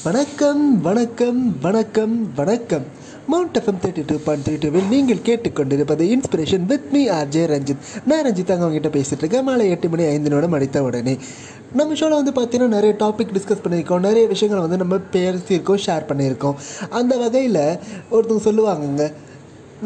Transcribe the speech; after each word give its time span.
வணக்கம் 0.00 0.80
வணக்கம் 0.80 1.60
வணக்கம் 1.60 2.34
வணக்கம். 2.34 2.82
Mount 3.28 3.58
FM 3.58 3.86
thirty 3.86 4.02
two 4.06 4.16
point 4.24 4.48
three 4.48 4.52
டூவில் 4.52 4.88
நீங்கள் 4.88 5.16
கேட்டுக்கொண்டிருப்பது 5.16 6.00
inspiration 6.14 6.64
with 6.66 6.92
me 6.92 7.08
RJ 7.08 7.44
Ranjith 7.52 7.76
நான் 8.06 8.24
ரஞ்சித் 8.24 8.52
அங்கே 8.52 8.54
அவங்ககிட்ட 8.54 8.92
பேசிகிட்டு 8.92 9.16
இருக்கேன். 9.18 9.42
மாலை 9.42 9.70
எட்டு 9.70 9.88
மணி 9.88 10.04
ஐந்து 10.04 10.28
நிமிடம் 10.28 10.52
அடித்த 10.52 10.82
உடனே. 10.82 11.18
நம்ம 11.72 11.94
ஷோவில் 11.94 12.24
வந்து 12.24 12.32
பார்த்தீங்கன்னா 12.42 12.68
நிறைய 12.68 12.96
டாபிக் 12.98 13.34
டிஸ்கஸ் 13.34 13.64
பண்ணியிருக்கோம். 13.64 14.00
நிறைய 14.00 14.26
விஷயங்களை 14.26 14.68
வந்து 14.68 14.84
நம்ம 14.84 14.96
பேசியிருக்கோம் 15.12 15.82
ஷேர் 15.86 16.08
பண்ணியிருக்கோம். 16.12 16.88
அந்த 16.90 17.16
வகையில் 17.16 17.78
ஒருத்தவங்க 18.12 18.44
சொல்லுவாங்கங்க 18.44 19.12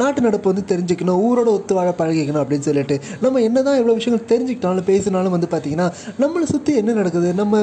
நாட்டு 0.03 0.21
நடப்பு 0.27 0.47
வந்து 0.53 0.65
தெரிஞ்சுக்கணும் 0.73 1.21
ஊரோட 1.27 1.49
ஒத்து 1.57 1.75
வாழ 1.79 1.89
பழகிக்கணும் 2.01 2.43
அப்படின்னு 2.43 2.67
சொல்லிட்டு 2.69 2.97
நம்ம 3.25 3.43
என்ன 3.49 3.59
தான் 3.69 3.79
எவ்வளோ 3.81 3.95
விஷயங்கள் 3.99 4.29
தெரிஞ்சுக்கிட்டாலும் 4.33 4.89
பேசினாலும் 4.91 5.35
வந்து 5.37 5.51
பார்த்திங்கன்னா 5.55 5.89
நம்மளை 6.23 6.47
சுற்றி 6.53 6.73
என்ன 6.81 6.95
நடக்குது? 7.01 7.29
நம்ம 7.41 7.61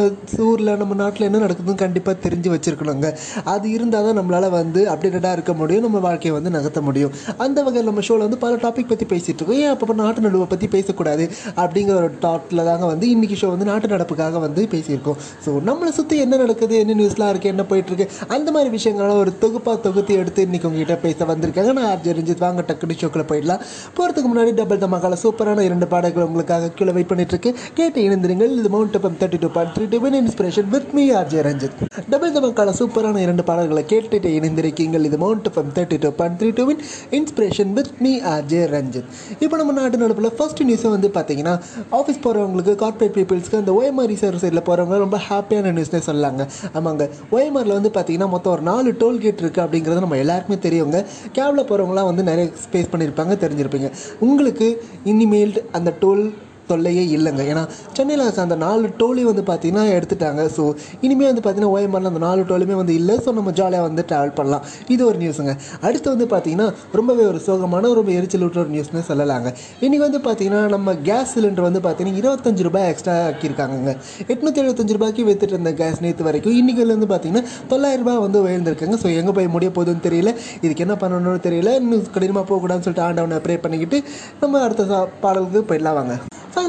ஊரில் 0.50 0.72
நம்ம 0.82 0.94
நாட்டில் 1.02 1.28
என்ன 1.30 1.42
நடக்குதுன்னு 1.46 1.82
கண்டிப்பாக 1.84 2.16
தெரிஞ்சு 2.26 2.50
வச்சுருக்கணுங்க. 2.54 3.10
அது 3.54 3.66
இருந்தால் 3.76 4.06
தான் 4.08 4.18
நம்மளால் 4.20 4.50
வந்து 4.60 4.82
அப்டேட்டடாக 4.94 5.38
இருக்க 5.38 5.54
முடியும் 5.62 5.86
நம்ம 5.88 6.02
வாழ்க்கையை 6.08 6.34
வந்து 6.38 6.54
நகர்த்த 6.58 6.82
முடியும். 6.90 7.14
அந்த 7.46 7.60
வகையில் 7.68 7.90
நம்ம 7.90 8.04
ஷோவில் 8.08 8.26
வந்து 8.28 8.40
பல 8.46 8.54
டாபிக் 8.66 8.90
பற்றி 8.92 9.08
பேசிகிட்டு 9.14 9.40
இருக்கோம். 9.40 9.62
ஏன் 9.66 9.72
அப்போ 9.74 9.98
நாட்டு 10.04 10.26
நடுவை 10.28 10.48
பற்றி 10.54 10.70
பேசக்கூடாது? 10.76 11.26
அப்படிங்கிற 11.64 11.96
ஒரு 12.02 12.12
டாட்டில் 12.26 12.64
தாங்க 12.70 12.86
வந்து 12.94 13.08
இன்றைக்கி 13.16 13.38
ஷோ 13.42 13.50
வந்து 13.56 13.70
நாட்டு 13.72 13.94
நடப்புக்காக 13.96 14.40
வந்து 14.46 14.62
பேசியிருக்கோம். 14.74 15.20
ஸோ 15.46 15.52
நம்மளை 15.70 15.94
சுற்றி 16.00 16.18
என்ன 16.26 16.38
நடக்குது? 16.44 16.76
என்ன 16.84 16.98
நியூஸ்லாம் 17.02 17.32
இருக்குது 17.34 17.54
என்ன 17.56 17.66
போயிட்டுருக்கு 17.72 18.08
அந்த 18.36 18.48
மாதிரி 18.58 18.72
விஷயங்களை 18.78 19.16
ஒரு 19.24 19.34
தொகுப்பாக 19.46 19.78
தொகுத்து 19.88 20.14
எடுத்து 20.24 20.48
இன்றைக்கி 20.48 20.68
உங்ககிட்ட 20.72 20.98
பேச 21.06 21.26
வந்திருக்காங்க. 21.34 21.74
நான் 21.80 21.90
ஆர்ஜி 21.94 22.10
தெரிஞ்சது 22.24 22.40
வாங்க 22.40 22.64
டக்குனு 22.68 22.98
ஷோக்கில் 23.02 23.28
போயிடலாம். 23.32 23.60
போகிறதுக்கு 23.98 24.30
முன்னாடி 24.34 24.54
டபுள் 24.54 24.78
தமாக்கால 24.78 25.16
சூப்பரான 25.24 25.60
இரண்டு 25.60 25.88
பாடல்கள் 25.88 26.24
உங்களுக்காக 26.24 26.70
கீழே 26.70 26.92
வெயிட் 26.92 27.08
பண்ணிட்டு 27.08 27.38
இருக்கு 27.38 27.62
கேட்டு 27.74 28.02
இணைந்திருங்கள். 28.02 28.58
இது 28.60 28.70
Mount 28.70 28.96
FM 28.96 29.18
thirty 29.22 29.40
two 29.40 29.48
point 29.48 29.76
three 29.78 29.88
two 29.90 30.10
inspiration 30.22 30.68
with 30.68 30.90
me 30.92 31.12
RJ 31.12 31.42
Ranjith 31.50 31.78
double 32.10 32.32
தமக்கால 32.32 32.74
சூப்பரான 32.80 33.18
இரண்டு 33.18 33.44
பாடல்களை 33.44 33.84
கேட்டுட்டு 33.88 34.30
இணைந்திருக்கீங்கள். 34.38 35.04
இது 35.04 35.18
Mount 35.18 35.48
FM 35.48 35.72
thirty 35.78 35.98
two 36.00 36.10
point 36.10 36.42
three 36.42 36.52
டூவின் 36.54 36.82
inspiration 37.12 37.74
with 37.74 37.92
me 38.00 38.22
RJ 38.22 38.62
Ranjith 38.76 39.10
இப்போ 39.40 39.58
நம்ம 39.58 39.72
நாட்டு 39.72 39.98
நடப்பில் 39.98 40.36
ஃபர்ஸ்ட் 40.38 40.64
நியூஸை 40.64 40.90
வந்து 40.90 41.08
பார்த்தீங்கன்னா 41.08 41.60
ஆஃபீஸ் 41.92 42.22
போகிறவங்களுக்கு 42.24 42.76
கார்ப்பரேட் 42.76 43.16
பீப்புள்ஸ்க்கு 43.18 43.56
அந்த 43.56 43.72
OMR 43.80 44.06
ரிசர்வ் 44.06 44.44
சைடில் 44.44 44.66
போகிறவங்க 44.70 44.98
ரொம்ப 44.98 45.20
ஹாப்பியான 45.30 45.72
நியூஸ்னே 45.78 46.02
சொல்லாங்க. 46.06 46.48
ஆமாங்க. 46.74 47.10
OMRல 47.32 47.74
வந்து 47.78 47.90
பார்த்தீங்கன்னா 47.90 48.30
மொத்தம் 48.30 48.54
ஒரு 48.54 48.62
நாலு 48.62 48.92
டோல்கேட் 48.92 49.42
இருக்குது 49.44 49.64
அப்படிங்கிறது 49.66 50.04
நம்ம 50.06 50.18
எல்லாருக்குமே 50.18 50.60
தெரியுங்க. 50.66 51.06
கேபில் 51.34 51.68
போகிறவங்களாம் 51.70 52.10
வந்து 52.14 52.30
நிறைய 52.32 52.48
ஸ்பேஸ் 52.66 52.92
பண்ணியிருப்பாங்க 52.94 53.36
தெரிஞ்சிருப்பீங்க. 53.44 53.92
உங்களுக்கு 54.20 54.70
இனிமேல் 55.04 55.56
அந்த 55.72 55.94
டோல் 56.00 56.26
தொல்லையே 56.70 57.04
இல்லைங்க. 57.16 57.44
ஏன்னா 57.52 57.64
சென்னையில் 57.98 58.26
அந்த 58.46 58.58
நாலு 58.66 58.86
டோலையும் 59.02 59.30
வந்து 59.32 59.46
பார்த்தீங்கன்னா 59.52 59.86
எடுத்துட்டாங்க. 59.98 60.44
ஸோ 60.58 60.64
இனிமேல் 61.06 61.30
வந்து 61.32 61.44
பார்த்திங்கன்னா 61.46 61.74
ஓஎம்ஆரில் 61.78 62.12
அந்த 62.12 62.22
நாலு 62.28 62.42
டோலுமே 62.52 62.78
வந்து 62.82 62.94
இல்லை. 63.00 63.16
ஸோ 63.26 63.32
நம்ம 63.40 63.54
ஜாலியாக 63.60 63.88
வந்து 63.88 64.06
ட்ராவல் 64.10 64.36
பண்ணலாம். 64.40 64.64
இது 64.96 65.02
ஒரு 65.10 65.20
நியூஸுங்க 65.24 65.56
அடுத்து 65.88 66.08
வந்து 66.16 66.28
பார்த்திங்கன்னா 66.34 66.68
ரொம்பவே 67.00 67.26
ஒரு 67.32 67.42
சோகமான 67.48 67.94
ரொம்ப 68.00 68.12
எரிச்சல் 68.20 68.46
விட்டுற 68.46 68.62
ஒரு 68.66 68.74
நியூஸ்னு 68.76 69.04
சொல்லலாங்க. 69.12 69.50
இன்றைக்கி 69.86 70.04
வந்து 70.08 70.22
பார்த்தீங்கன்னா 70.28 70.62
நம்ம 70.76 70.96
கேஸ் 71.10 71.34
சிலிண்டர் 71.36 71.68
வந்து 71.70 71.82
பார்த்தீங்கன்னா 71.88 72.20
இருபத்தஞ்சு 72.22 72.68
ரூபாய் 72.70 72.88
எக்ஸ்ட்ரா 72.92 73.16
ஆக்கியிருக்காங்க 73.30 73.96
எட்நூற்றி 74.34 74.62
எழுபத்தஞ்சு 74.64 74.96
ரூபாய்க்கு 74.98 75.28
வித்துட்டு 75.30 75.56
இருந்த 75.56 75.74
கேஸ் 75.82 76.02
நேற்று 76.06 76.28
வரைக்கும் 76.30 76.58
இன்றைக்கி 76.62 76.86
வந்து 76.96 77.10
பார்த்திங்கன்னா 77.14 77.46
தொள்ளாயிரம் 77.72 78.04
ரூபாய் 78.06 78.24
வந்து 78.26 78.42
உயர்ந்திருக்காங்க. 78.46 78.98
ஸோ 79.04 79.10
எங்கே 79.22 79.36
போய் 79.40 79.54
முடிய 79.56 79.72
போகுதுன்னு 79.78 80.06
தெரியல. 80.08 80.34
இதுக்கு 80.66 80.86
என்ன 80.88 80.98
பண்ணணும்னு 81.04 81.46
தெரியல. 81.48 81.74
இன்னும் 81.82 82.06
கடினமாக 82.18 82.46
போகக்கூடாதுன்னு 82.52 82.88
சொல்லிட்டு 82.88 83.08
ஆண்டவனை 83.08 83.40
ப்ரே 83.48 83.58
பண்ணிக்கிட்டு 83.66 84.00
நம்ம 84.44 84.62
அடுத்த 84.68 85.02
பாடலுக்கு 85.26 85.68
போயிடலாம் 85.72 86.00
வாங்க. 86.02 86.16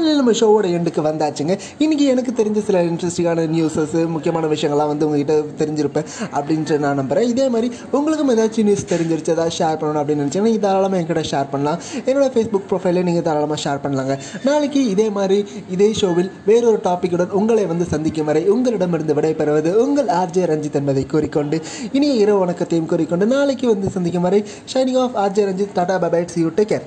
ஃபைனலி 0.05 0.19
நம்ம 0.21 0.33
ஷோவோட 0.39 0.67
எண்டுக்கு 0.77 1.01
வந்தாச்சுங்க. 1.07 1.53
இன்றைக்கி 1.83 2.05
எனக்கு 2.13 2.31
தெரிஞ்ச 2.39 2.59
சில 2.65 2.81
இன்ட்ரெஸ்டிங்கான 2.89 3.45
நியூஸஸ் 3.53 3.95
முக்கியமான 4.15 4.49
விஷயங்கள்லாம் 4.51 4.89
வந்து 4.91 5.05
உங்ககிட்ட 5.07 5.35
தெரிஞ்சிருப்பேன் 5.61 6.05
அப்படின்ட்டு 6.37 6.75
நான் 6.83 6.99
நம்புகிறேன் 7.01 7.29
இதே 7.31 7.45
மாதிரி 7.53 7.67
உங்களுக்கும் 7.97 8.31
ஏதாச்சும் 8.33 8.67
நியூஸ் 8.67 8.85
தெரிஞ்சிருச்சு 8.91 9.31
ஏதாவது 9.35 9.53
ஷேர் 9.59 9.77
பண்ணணும் 9.79 10.01
அப்படின்னு 10.01 10.23
நினச்சிங்கன்னா 10.23 10.49
நீங்கள் 10.49 10.65
தாராளமாக 10.65 10.99
என்கிட்ட 11.01 11.23
ஷேர் 11.31 11.49
பண்ணலாம். 11.53 11.79
என்னோட 12.09 12.27
ஃபேஸ்புக் 12.35 12.67
ப்ரொஃபைலில் 12.71 13.07
நீங்கள் 13.09 13.25
தாராளமாக 13.29 13.59
ஷேர் 13.65 13.81
பண்ணலாங்க. 13.85 14.15
நாளைக்கு 14.49 14.83
இதே 14.93 15.07
மாதிரி 15.17 15.39
இதே 15.77 15.89
ஷோவில் 16.01 16.29
வேறொரு 16.49 16.79
டாப்பிக்குடன் 16.87 17.33
உங்களை 17.41 17.65
வந்து 17.71 17.87
சந்திக்கும் 17.93 18.29
வரை 18.31 18.43
உங்களிடமிருந்து 18.55 19.15
விடைபெறுவது 19.19 19.73
உங்கள் 19.85 20.11
ஆர்ஜே 20.19 20.45
ரஞ்சித் 20.53 20.79
என்பதை 20.81 21.05
கூறிக்கொண்டு 21.15 21.59
இனிய 21.99 22.13
இரவு 22.25 22.39
வணக்கத்தையும் 22.43 22.89
கூறிக்கொண்டு 22.93 23.27
நாளைக்கு 23.33 23.67
வந்து 23.73 23.95
சந்திக்கும் 23.97 24.27
வரை 24.29 24.41
signing 24.73 25.01
off 25.05 25.17
RJ 25.25 25.45
Ranjith 25.51 25.75
tata 25.79 25.97
பபைட் 26.05 26.33
see 26.35 26.39
you 26.45 26.51
take 26.59 26.71
care 26.73 26.83